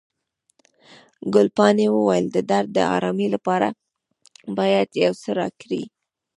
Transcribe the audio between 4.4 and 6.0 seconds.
باید یو څه راکړئ.